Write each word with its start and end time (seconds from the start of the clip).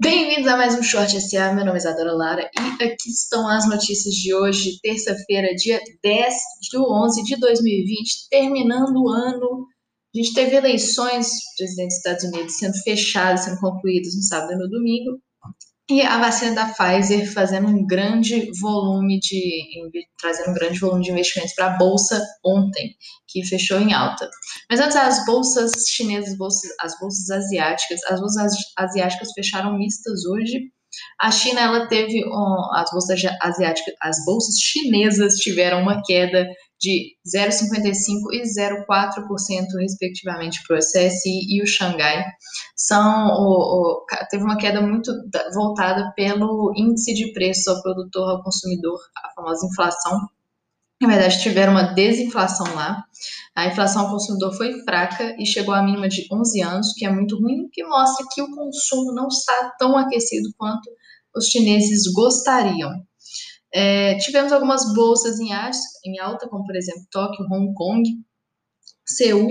Bem-vindos 0.00 0.46
a 0.46 0.56
mais 0.56 0.78
um 0.78 0.82
Short 0.82 1.20
SA, 1.20 1.52
meu 1.54 1.64
nome 1.64 1.76
é 1.76 1.78
Isadora 1.78 2.12
Lara 2.12 2.50
e 2.54 2.84
aqui 2.84 3.10
estão 3.10 3.48
as 3.48 3.68
notícias 3.68 4.14
de 4.14 4.32
hoje, 4.32 4.78
terça-feira, 4.80 5.52
dia 5.56 5.80
10 6.04 6.34
de 6.70 6.78
11 6.78 7.24
de 7.24 7.36
2020, 7.36 8.28
terminando 8.30 8.96
o 8.96 9.08
ano. 9.08 9.66
A 10.14 10.18
gente 10.18 10.34
teve 10.34 10.54
eleições, 10.54 11.26
presidente 11.56 11.88
dos 11.88 11.96
Estados 11.96 12.24
Unidos 12.26 12.58
sendo 12.58 12.78
fechadas, 12.84 13.40
sendo 13.40 13.58
concluídas 13.58 14.14
no 14.14 14.22
sábado 14.22 14.52
e 14.52 14.56
no 14.56 14.68
domingo, 14.68 15.18
e 15.90 16.02
a 16.02 16.18
vacina 16.18 16.54
da 16.54 16.66
Pfizer 16.66 17.32
fazendo 17.32 17.68
um 17.68 17.86
grande 17.86 18.50
volume 18.60 19.18
de 19.20 19.64
trazendo 20.18 20.50
um 20.50 20.54
grande 20.54 20.78
volume 20.78 21.02
de 21.02 21.10
investimentos 21.10 21.54
para 21.54 21.74
a 21.74 21.76
bolsa 21.78 22.22
ontem, 22.44 22.94
que 23.26 23.44
fechou 23.46 23.80
em 23.80 23.94
alta. 23.94 24.28
Mas 24.70 24.80
antes 24.80 24.96
as 24.96 25.24
bolsas 25.24 25.72
chinesas, 25.88 26.36
bolsas, 26.36 26.70
as 26.80 26.98
bolsas 27.00 27.30
asiáticas, 27.30 28.00
as 28.04 28.20
bolsas 28.20 28.52
asiáticas 28.76 29.32
fecharam 29.32 29.78
mistas 29.78 30.26
hoje. 30.26 30.60
A 31.20 31.30
China 31.30 31.60
ela 31.60 31.86
teve 31.86 32.22
um, 32.26 32.74
as 32.74 32.90
bolsas 32.90 33.20
asiáticas, 33.40 33.94
as 34.02 34.16
bolsas 34.26 34.56
chinesas 34.58 35.36
tiveram 35.36 35.82
uma 35.82 36.02
queda 36.04 36.46
de 36.80 37.16
0,55% 37.26 38.32
e 38.32 38.42
0,4%, 38.42 39.66
respectivamente, 39.80 40.60
para 40.66 40.76
o 40.76 40.78
SSI 40.78 41.56
e 41.56 41.62
o 41.62 41.66
Xangai. 41.66 42.24
São, 42.76 43.28
o, 43.28 44.02
o, 44.02 44.06
teve 44.30 44.44
uma 44.44 44.56
queda 44.56 44.80
muito 44.80 45.12
voltada 45.52 46.12
pelo 46.14 46.72
índice 46.76 47.14
de 47.14 47.32
preço 47.32 47.70
ao 47.70 47.82
produtor, 47.82 48.30
ao 48.30 48.42
consumidor, 48.42 48.98
a 49.16 49.30
famosa 49.34 49.66
inflação. 49.66 50.28
Na 51.00 51.08
verdade, 51.08 51.40
tiveram 51.40 51.72
uma 51.72 51.94
desinflação 51.94 52.74
lá. 52.74 53.04
A 53.54 53.66
inflação 53.66 54.02
ao 54.02 54.10
consumidor 54.10 54.52
foi 54.56 54.82
fraca 54.82 55.36
e 55.38 55.46
chegou 55.46 55.74
à 55.74 55.82
mínima 55.82 56.08
de 56.08 56.26
11 56.30 56.60
anos, 56.62 56.92
que 56.92 57.06
é 57.06 57.10
muito 57.10 57.40
ruim, 57.40 57.68
que 57.72 57.84
mostra 57.84 58.26
que 58.32 58.42
o 58.42 58.50
consumo 58.50 59.12
não 59.12 59.28
está 59.28 59.74
tão 59.78 59.96
aquecido 59.96 60.48
quanto 60.56 60.90
os 61.34 61.46
chineses 61.46 62.12
gostariam. 62.12 62.90
É, 63.72 64.16
tivemos 64.18 64.52
algumas 64.52 64.92
bolsas 64.94 65.38
em, 65.38 65.50
em 66.04 66.18
alta, 66.18 66.48
como 66.48 66.64
por 66.64 66.76
exemplo 66.76 67.06
Tóquio, 67.10 67.46
Hong 67.50 67.72
Kong, 67.74 68.02
Seul, 69.06 69.48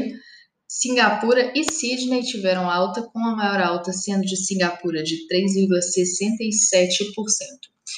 Singapura 0.68 1.54
e 1.56 1.64
Sydney 1.64 2.24
tiveram 2.24 2.70
alta, 2.70 3.02
com 3.02 3.20
a 3.20 3.36
maior 3.36 3.62
alta 3.62 3.94
sendo 3.94 4.22
de 4.22 4.36
Singapura 4.36 5.02
de 5.02 5.16
3,67%. 5.28 6.98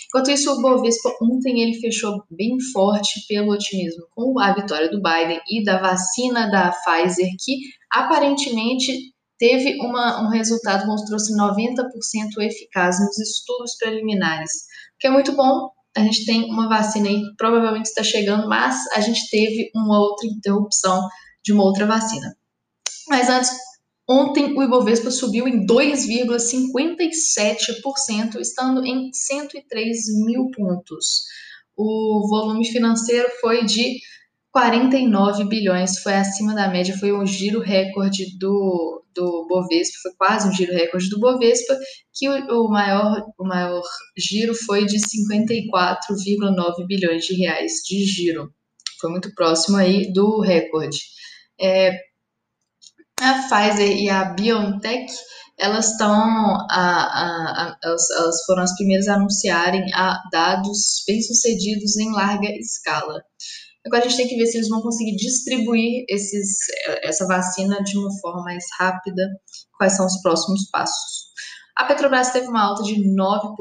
Enquanto 0.07 0.31
isso, 0.31 0.51
o 0.51 0.61
Bovespa 0.61 1.09
ontem 1.21 1.61
ele 1.61 1.79
fechou 1.79 2.23
bem 2.29 2.57
forte 2.71 3.25
pelo 3.27 3.51
otimismo 3.51 4.05
com 4.11 4.39
a 4.39 4.53
vitória 4.53 4.89
do 4.89 5.01
Biden 5.01 5.39
e 5.49 5.63
da 5.63 5.79
vacina 5.79 6.49
da 6.49 6.71
Pfizer, 6.71 7.27
que 7.43 7.57
aparentemente 7.91 9.13
teve 9.39 9.79
uma, 9.81 10.21
um 10.21 10.29
resultado, 10.29 10.85
mostrou-se 10.85 11.35
90% 11.35 11.83
eficaz 12.39 12.99
nos 12.99 13.17
estudos 13.17 13.75
preliminares, 13.77 14.51
que 14.99 15.07
é 15.07 15.09
muito 15.09 15.35
bom, 15.35 15.71
a 15.99 16.03
gente 16.03 16.25
tem 16.25 16.45
uma 16.45 16.69
vacina 16.69 17.09
aí 17.09 17.21
que 17.21 17.35
provavelmente 17.37 17.87
está 17.87 18.03
chegando, 18.03 18.47
mas 18.47 18.75
a 18.93 19.01
gente 19.01 19.29
teve 19.29 19.69
uma 19.75 19.99
outra 19.99 20.25
interrupção 20.27 21.05
de 21.43 21.51
uma 21.51 21.63
outra 21.63 21.85
vacina. 21.85 22.33
Mas 23.07 23.29
antes, 23.29 23.51
ontem 24.07 24.57
o 24.57 24.63
Ibovespa 24.63 25.11
subiu 25.11 25.45
em 25.47 25.65
2,57%, 25.65 28.39
estando 28.39 28.85
em 28.85 29.11
103 29.11 29.97
mil 30.25 30.49
pontos. 30.55 31.23
O 31.75 32.27
volume 32.29 32.65
financeiro 32.65 33.27
foi 33.41 33.65
de 33.65 33.99
49 34.51 35.43
bilhões, 35.45 35.99
foi 35.99 36.13
acima 36.13 36.55
da 36.55 36.69
média, 36.69 36.97
foi 36.97 37.11
um 37.13 37.25
giro 37.25 37.59
recorde 37.59 38.37
do, 38.37 39.03
do 39.19 39.45
Bovespa, 39.47 39.97
foi 40.01 40.11
quase 40.17 40.47
um 40.47 40.53
giro 40.53 40.73
recorde 40.73 41.09
do 41.09 41.19
Bovespa, 41.19 41.77
que 42.13 42.29
o, 42.29 42.65
o 42.65 42.69
maior, 42.69 43.25
o 43.37 43.45
maior 43.45 43.83
giro 44.17 44.55
foi 44.55 44.85
de 44.85 44.97
54,9 44.97 46.87
bilhões 46.87 47.25
de 47.25 47.35
reais 47.35 47.73
de 47.85 48.05
giro. 48.05 48.49
Foi 49.01 49.11
muito 49.11 49.33
próximo 49.35 49.77
aí 49.77 50.11
do 50.13 50.39
recorde. 50.39 50.97
É, 51.59 51.91
a 53.19 53.33
Pfizer 53.49 53.97
e 53.97 54.09
a 54.09 54.25
BioNTech, 54.33 55.11
elas 55.57 55.91
estão, 55.91 56.57
elas, 57.83 58.09
elas 58.11 58.45
foram 58.45 58.63
as 58.63 58.73
primeiras 58.77 59.09
a 59.09 59.15
anunciarem 59.15 59.93
a 59.93 60.17
dados 60.31 61.03
bem-sucedidos 61.05 61.97
em 61.97 62.11
larga 62.13 62.47
escala. 62.57 63.21
Agora 63.85 64.05
a 64.05 64.07
gente 64.07 64.17
tem 64.17 64.27
que 64.27 64.37
ver 64.37 64.45
se 64.45 64.57
eles 64.57 64.69
vão 64.69 64.81
conseguir 64.81 65.15
distribuir 65.15 66.03
esses, 66.09 66.57
essa 67.01 67.25
vacina 67.25 67.81
de 67.83 67.97
uma 67.97 68.09
forma 68.19 68.43
mais 68.43 68.63
rápida, 68.77 69.23
quais 69.77 69.95
são 69.95 70.05
os 70.05 70.21
próximos 70.21 70.69
passos. 70.69 71.29
A 71.77 71.85
Petrobras 71.85 72.31
teve 72.31 72.47
uma 72.47 72.61
alta 72.61 72.83
de 72.83 72.95
9%, 72.95 73.55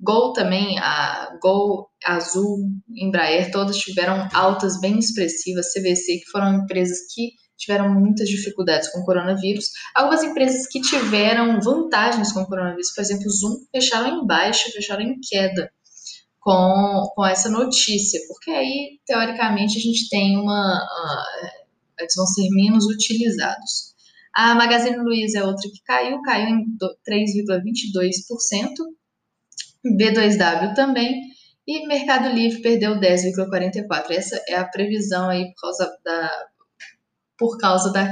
Gol 0.00 0.32
também, 0.32 0.78
a 0.78 1.38
Gol, 1.40 1.88
Azul, 2.04 2.58
Embraer, 2.96 3.52
todas 3.52 3.76
tiveram 3.76 4.28
altas 4.32 4.80
bem 4.80 4.98
expressivas, 4.98 5.72
CVC, 5.72 6.18
que 6.18 6.30
foram 6.32 6.54
empresas 6.54 6.98
que 7.14 7.30
tiveram 7.56 7.94
muitas 7.94 8.28
dificuldades 8.28 8.90
com 8.90 9.00
o 9.00 9.04
coronavírus. 9.04 9.66
Algumas 9.94 10.24
empresas 10.24 10.66
que 10.66 10.80
tiveram 10.80 11.60
vantagens 11.60 12.32
com 12.32 12.40
o 12.40 12.46
coronavírus, 12.46 12.92
por 12.94 13.02
exemplo, 13.02 13.30
Zoom, 13.30 13.54
fecharam 13.70 14.22
em 14.22 14.26
baixa, 14.26 14.70
fecharam 14.70 15.02
em 15.02 15.20
queda 15.20 15.70
com, 16.42 17.08
com 17.14 17.24
essa 17.24 17.48
notícia, 17.48 18.20
porque 18.28 18.50
aí, 18.50 18.98
teoricamente, 19.06 19.78
a 19.78 19.80
gente 19.80 20.08
tem 20.08 20.36
uma. 20.36 20.76
Uh, 20.76 21.62
eles 22.00 22.14
vão 22.16 22.26
ser 22.26 22.48
menos 22.50 22.84
utilizados. 22.86 23.92
A 24.34 24.54
Magazine 24.54 24.96
Luiza 24.96 25.38
é 25.38 25.44
outra 25.44 25.70
que 25.70 25.82
caiu, 25.84 26.20
caiu 26.22 26.48
em 26.48 26.64
3,22%. 27.08 28.70
B2W 29.84 30.74
também. 30.74 31.20
E 31.66 31.86
Mercado 31.86 32.28
Livre 32.28 32.60
perdeu 32.60 32.98
10,44%. 32.98 34.10
Essa 34.10 34.42
é 34.48 34.56
a 34.56 34.64
previsão 34.64 35.28
aí 35.28 35.52
por 35.52 35.60
causa 35.60 35.98
da, 36.04 36.46
por 37.38 37.58
causa 37.58 37.92
da, 37.92 38.10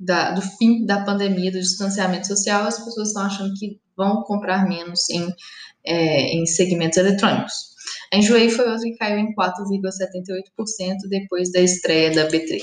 da, 0.00 0.30
do 0.32 0.42
fim 0.42 0.84
da 0.84 1.04
pandemia, 1.04 1.52
do 1.52 1.60
distanciamento 1.60 2.26
social. 2.26 2.64
As 2.64 2.84
pessoas 2.84 3.08
estão 3.08 3.22
achando 3.24 3.54
que 3.54 3.78
vão 3.96 4.22
comprar 4.22 4.66
menos 4.68 5.08
em 5.10 5.32
é, 5.84 6.34
em 6.34 6.46
segmentos 6.46 6.98
eletrônicos. 6.98 7.72
A 8.12 8.18
Enjoei 8.18 8.50
foi 8.50 8.68
outra 8.68 8.82
que 8.82 8.96
caiu 8.96 9.18
em 9.18 9.34
4,78% 9.34 11.08
depois 11.08 11.50
da 11.50 11.60
estreia 11.60 12.10
da 12.10 12.28
B3. 12.28 12.60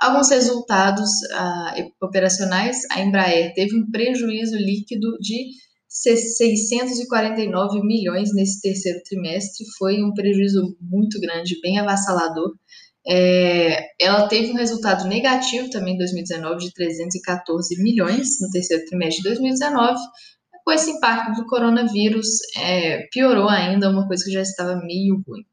Alguns 0.00 0.30
resultados 0.30 1.10
uh, 1.32 1.90
operacionais, 2.06 2.82
a 2.92 3.00
Embraer 3.00 3.52
teve 3.54 3.76
um 3.76 3.90
prejuízo 3.90 4.56
líquido 4.56 5.18
de 5.20 5.50
649 5.88 7.80
milhões 7.82 8.32
nesse 8.32 8.60
terceiro 8.60 9.00
trimestre, 9.02 9.66
foi 9.76 10.02
um 10.02 10.12
prejuízo 10.14 10.76
muito 10.80 11.20
grande, 11.20 11.60
bem 11.60 11.78
avassalador. 11.78 12.52
É, 13.06 13.86
ela 14.00 14.28
teve 14.28 14.52
um 14.52 14.56
resultado 14.56 15.08
negativo 15.08 15.70
também 15.70 15.94
em 15.94 15.98
2019 15.98 16.66
de 16.66 16.72
314 16.74 17.82
milhões 17.82 18.40
no 18.40 18.50
terceiro 18.50 18.84
trimestre 18.84 19.22
de 19.22 19.28
2019, 19.30 19.98
com 20.68 20.72
esse 20.72 20.90
impacto 20.90 21.32
do 21.32 21.46
coronavírus, 21.46 22.26
é, 22.54 23.08
piorou 23.10 23.48
ainda 23.48 23.88
uma 23.88 24.06
coisa 24.06 24.22
que 24.22 24.30
já 24.30 24.42
estava 24.42 24.76
meio 24.76 25.24
ruim. 25.26 25.46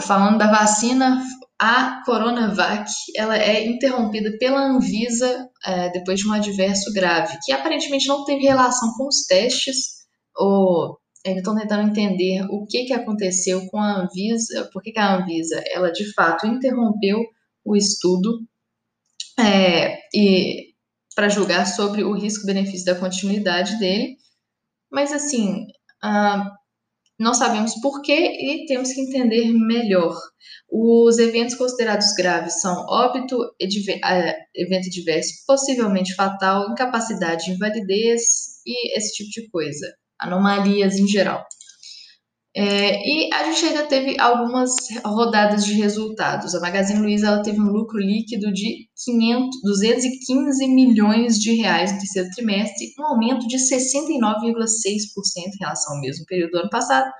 Falando 0.00 0.38
da 0.38 0.48
vacina, 0.48 1.20
a 1.58 2.04
Coronavac 2.06 2.88
ela 3.16 3.36
é 3.36 3.66
interrompida 3.66 4.38
pela 4.38 4.60
Anvisa 4.60 5.50
é, 5.66 5.90
depois 5.90 6.20
de 6.20 6.28
um 6.28 6.32
adverso 6.32 6.92
grave, 6.92 7.36
que 7.44 7.50
aparentemente 7.50 8.06
não 8.06 8.24
teve 8.24 8.44
relação 8.44 8.94
com 8.96 9.08
os 9.08 9.26
testes, 9.26 10.04
ou 10.36 11.00
estão 11.26 11.56
tentando 11.56 11.88
entender 11.88 12.46
o 12.48 12.64
que, 12.64 12.84
que 12.84 12.92
aconteceu 12.92 13.66
com 13.70 13.78
a 13.80 14.02
Anvisa, 14.02 14.70
por 14.72 14.80
que, 14.84 14.92
que 14.92 15.00
a 15.00 15.16
Anvisa 15.16 15.60
ela 15.72 15.90
de 15.90 16.12
fato 16.12 16.46
interrompeu 16.46 17.18
o 17.64 17.74
estudo 17.74 18.38
é, 19.36 19.98
e 20.14 20.61
para 21.14 21.28
julgar 21.28 21.66
sobre 21.66 22.02
o 22.04 22.12
risco-benefício 22.12 22.86
da 22.86 22.98
continuidade 22.98 23.78
dele, 23.78 24.16
mas 24.90 25.12
assim, 25.12 25.66
uh, 26.04 26.50
não 27.18 27.34
sabemos 27.34 27.74
por 27.80 28.02
quê 28.02 28.12
e 28.12 28.66
temos 28.66 28.92
que 28.92 29.00
entender 29.00 29.52
melhor. 29.52 30.18
Os 30.70 31.18
eventos 31.18 31.54
considerados 31.54 32.12
graves 32.14 32.60
são 32.60 32.86
óbito, 32.86 33.38
uh, 33.40 34.32
evento 34.54 34.86
adverso 34.88 35.32
possivelmente 35.46 36.14
fatal, 36.14 36.70
incapacidade, 36.70 37.50
invalidez 37.50 38.60
e 38.66 38.96
esse 38.96 39.12
tipo 39.12 39.30
de 39.30 39.50
coisa, 39.50 39.86
anomalias 40.18 40.96
em 40.96 41.06
geral. 41.06 41.46
É, 42.54 43.00
e 43.02 43.32
a 43.32 43.44
gente 43.44 43.64
ainda 43.64 43.86
teve 43.86 44.20
algumas 44.20 44.74
rodadas 45.04 45.64
de 45.64 45.72
resultados. 45.72 46.54
A 46.54 46.60
Magazine 46.60 47.00
Luiza 47.00 47.28
ela 47.28 47.42
teve 47.42 47.58
um 47.58 47.70
lucro 47.70 47.98
líquido 47.98 48.52
de 48.52 48.88
500, 49.04 49.60
215 49.62 50.68
milhões 50.68 51.38
de 51.38 51.54
reais 51.54 51.92
no 51.92 51.98
terceiro 51.98 52.28
trimestre, 52.34 52.92
um 52.98 53.06
aumento 53.06 53.46
de 53.46 53.56
69,6% 53.56 55.46
em 55.46 55.58
relação 55.60 55.94
ao 55.94 56.00
mesmo 56.00 56.26
período 56.26 56.50
do 56.50 56.58
ano 56.58 56.70
passado. 56.70 57.10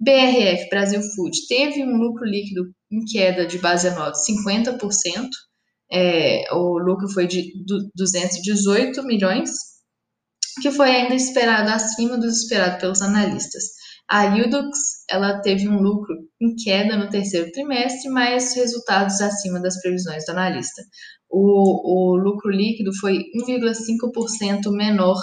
BRF, 0.00 0.68
Brasil 0.68 1.00
Food, 1.16 1.46
teve 1.48 1.82
um 1.82 1.96
lucro 1.96 2.24
líquido 2.26 2.70
em 2.92 3.04
queda 3.04 3.46
de 3.46 3.58
base 3.58 3.88
anual 3.88 4.12
de 4.12 4.18
50%. 4.18 4.78
é, 5.90 6.44
o 6.52 6.78
lucro 6.78 7.08
foi 7.08 7.26
de 7.26 7.52
218 7.96 9.02
milhões, 9.04 9.50
que 10.60 10.70
foi 10.70 10.90
ainda 10.90 11.14
esperado 11.14 11.70
acima 11.70 12.18
do 12.18 12.26
esperado 12.26 12.78
pelos 12.80 13.00
analistas. 13.00 13.77
A 14.10 14.24
Udux 14.24 15.04
ela 15.10 15.40
teve 15.42 15.68
um 15.68 15.82
lucro 15.82 16.14
em 16.40 16.54
queda 16.56 16.96
no 16.96 17.10
terceiro 17.10 17.52
trimestre, 17.52 18.08
mas 18.08 18.54
resultados 18.56 19.20
acima 19.20 19.60
das 19.60 19.78
previsões 19.82 20.24
do 20.24 20.30
analista. 20.30 20.82
O, 21.28 22.14
o 22.14 22.16
lucro 22.16 22.50
líquido 22.50 22.90
foi 22.98 23.24
1,5% 23.36 24.70
menor 24.70 25.20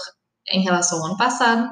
em 0.51 0.61
relação 0.61 0.99
ao 0.99 1.05
ano 1.05 1.17
passado. 1.17 1.67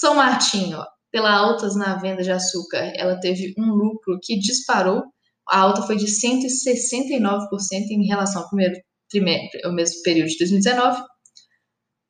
São 0.00 0.14
Martinho, 0.14 0.78
pela 1.12 1.30
altas 1.30 1.76
na 1.76 1.96
venda 1.96 2.22
de 2.22 2.30
açúcar, 2.30 2.90
ela 2.96 3.20
teve 3.20 3.54
um 3.58 3.74
lucro 3.74 4.18
que 4.22 4.38
disparou. 4.38 5.02
A 5.48 5.60
alta 5.60 5.82
foi 5.82 5.96
de 5.96 6.06
169% 6.06 7.48
em 7.90 8.06
relação 8.06 8.42
ao 8.42 8.48
primeiro 8.48 8.76
trimestre, 9.10 9.60
o 9.66 9.72
mesmo 9.72 10.00
período 10.02 10.28
de 10.28 10.38
2019. 10.38 11.02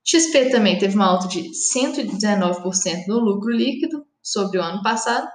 XP 0.05 0.51
também 0.51 0.79
teve 0.79 0.95
uma 0.95 1.07
alta 1.07 1.27
de 1.27 1.51
119% 1.75 3.09
no 3.09 3.19
lucro 3.19 3.51
líquido 3.51 4.07
sobre 4.27 4.59
o 4.59 4.63
ano 4.63 4.83
passado. 4.83 5.29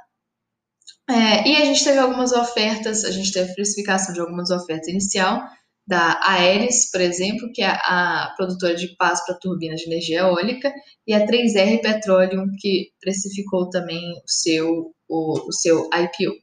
É, 1.09 1.47
e 1.47 1.55
a 1.55 1.65
gente 1.65 1.83
teve 1.83 1.97
algumas 1.97 2.31
ofertas, 2.33 3.03
a 3.05 3.11
gente 3.11 3.31
teve 3.31 3.53
precificação 3.55 4.13
de 4.13 4.19
algumas 4.19 4.51
ofertas 4.51 4.87
inicial 4.87 5.41
da 5.87 6.19
Aeres, 6.23 6.91
por 6.91 7.01
exemplo, 7.01 7.49
que 7.53 7.61
é 7.61 7.67
a 7.67 8.33
produtora 8.37 8.75
de 8.75 8.95
pás 8.95 9.25
para 9.25 9.37
turbinas 9.39 9.81
de 9.81 9.87
energia 9.87 10.19
eólica, 10.19 10.71
e 11.07 11.13
a 11.13 11.25
3R 11.25 11.81
Petroleum, 11.81 12.45
que 12.59 12.91
precificou 13.01 13.69
também 13.69 13.99
o 13.99 14.27
seu, 14.27 14.93
o, 15.09 15.47
o 15.47 15.51
seu 15.51 15.89
IPO. 15.93 16.35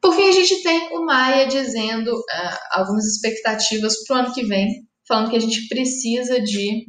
Por 0.00 0.14
fim, 0.14 0.28
a 0.28 0.32
gente 0.32 0.62
tem 0.62 0.94
o 0.94 1.04
Maia 1.04 1.46
dizendo 1.46 2.12
uh, 2.12 2.58
algumas 2.72 3.06
expectativas 3.06 4.04
para 4.04 4.16
o 4.16 4.18
ano 4.20 4.34
que 4.34 4.44
vem, 4.44 4.86
falando 5.06 5.30
que 5.30 5.36
a 5.36 5.40
gente 5.40 5.68
precisa 5.68 6.40
de 6.40 6.86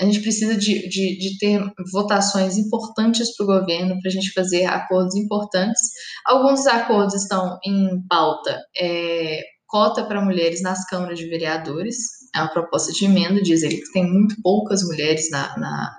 a 0.00 0.04
gente 0.04 0.20
precisa 0.20 0.56
de, 0.56 0.88
de, 0.88 1.18
de 1.18 1.38
ter 1.38 1.62
votações 1.92 2.56
importantes 2.56 3.36
para 3.36 3.44
o 3.44 3.46
governo, 3.46 4.00
para 4.00 4.08
a 4.08 4.12
gente 4.12 4.32
fazer 4.32 4.64
acordos 4.64 5.14
importantes. 5.14 5.80
Alguns 6.26 6.66
acordos 6.66 7.14
estão 7.14 7.58
em 7.64 8.04
pauta, 8.08 8.60
é, 8.76 9.42
cota 9.66 10.04
para 10.04 10.24
mulheres 10.24 10.62
nas 10.62 10.84
câmaras 10.86 11.18
de 11.18 11.28
vereadores, 11.28 11.96
é 12.34 12.40
uma 12.40 12.52
proposta 12.52 12.92
de 12.92 13.04
emenda, 13.04 13.42
diz 13.42 13.62
ele 13.62 13.76
que 13.76 13.92
tem 13.92 14.04
muito 14.04 14.36
poucas 14.42 14.82
mulheres, 14.82 15.30
na, 15.30 15.56
na 15.58 15.98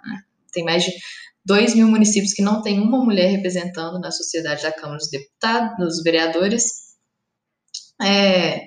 tem 0.52 0.64
mais 0.64 0.84
de 0.84 0.92
2 1.46 1.76
mil 1.76 1.88
municípios 1.88 2.34
que 2.34 2.42
não 2.42 2.62
tem 2.62 2.80
uma 2.80 3.04
mulher 3.04 3.30
representando 3.30 4.00
na 4.00 4.12
sociedade 4.12 4.64
da 4.64 4.72
Câmara 4.72 4.98
dos 4.98 5.10
Deputados, 5.10 5.78
dos 5.78 6.04
vereadores. 6.04 6.64
É, 8.02 8.62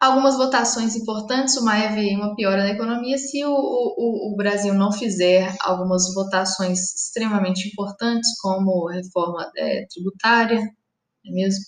algumas 0.00 0.36
votações 0.36 0.96
importantes, 0.96 1.56
o 1.58 1.64
Maia 1.64 1.92
vê 1.92 2.16
uma 2.16 2.34
piora 2.34 2.62
na 2.62 2.70
economia 2.70 3.18
se 3.18 3.44
o, 3.44 3.52
o, 3.52 4.32
o, 4.32 4.36
Brasil 4.36 4.72
não 4.72 4.90
fizer 4.90 5.54
algumas 5.60 6.12
votações 6.14 6.78
extremamente 6.94 7.68
importantes, 7.68 8.30
como 8.40 8.88
reforma 8.88 9.50
é, 9.56 9.86
tributária, 9.92 10.58
é 11.26 11.30
mesmo? 11.30 11.60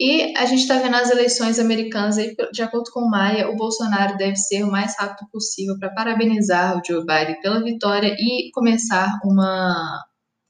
E 0.00 0.32
a 0.38 0.46
gente 0.46 0.62
está 0.62 0.78
vendo 0.78 0.96
as 0.96 1.10
eleições 1.10 1.58
americanas 1.58 2.16
aí, 2.16 2.34
de 2.52 2.62
acordo 2.62 2.90
com 2.90 3.00
o 3.00 3.10
Maia, 3.10 3.50
o 3.50 3.56
Bolsonaro 3.56 4.16
deve 4.16 4.36
ser 4.36 4.64
o 4.64 4.70
mais 4.70 4.96
rápido 4.98 5.28
possível 5.30 5.78
para 5.78 5.92
parabenizar 5.92 6.78
o 6.78 6.80
Joe 6.82 7.04
Biden 7.04 7.38
pela 7.42 7.62
vitória 7.62 8.16
e 8.18 8.50
começar 8.54 9.18
uma, 9.22 10.02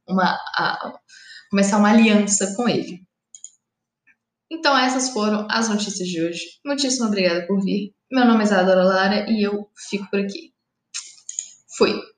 uma, 0.08 0.38
a, 0.56 0.92
começar 1.50 1.78
uma 1.78 1.90
aliança 1.90 2.54
com 2.54 2.68
ele. 2.68 3.00
Então, 4.50 4.76
essas 4.76 5.10
foram 5.10 5.46
as 5.48 5.68
notícias 5.68 6.08
de 6.08 6.20
hoje. 6.22 6.40
Muitíssimo 6.64 7.06
obrigada 7.06 7.46
por 7.46 7.62
vir. 7.62 7.94
Meu 8.10 8.24
nome 8.24 8.40
é 8.40 8.44
Isadora 8.44 8.82
Lara 8.82 9.30
e 9.30 9.46
eu 9.46 9.68
fico 9.88 10.10
por 10.10 10.18
aqui. 10.18 10.52
Fui! 11.78 12.09